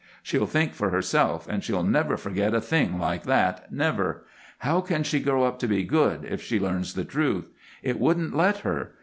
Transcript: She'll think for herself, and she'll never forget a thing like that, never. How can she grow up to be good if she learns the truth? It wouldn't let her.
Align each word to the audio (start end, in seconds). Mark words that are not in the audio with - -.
She'll 0.23 0.47
think 0.47 0.73
for 0.73 0.89
herself, 0.89 1.47
and 1.47 1.63
she'll 1.63 1.83
never 1.83 2.17
forget 2.17 2.55
a 2.55 2.59
thing 2.59 2.97
like 2.97 3.21
that, 3.27 3.71
never. 3.71 4.25
How 4.65 4.81
can 4.81 5.03
she 5.03 5.19
grow 5.19 5.43
up 5.43 5.59
to 5.59 5.67
be 5.67 5.83
good 5.83 6.25
if 6.25 6.41
she 6.41 6.59
learns 6.59 6.95
the 6.95 7.05
truth? 7.05 7.51
It 7.83 7.99
wouldn't 7.99 8.35
let 8.35 8.61
her. 8.61 8.93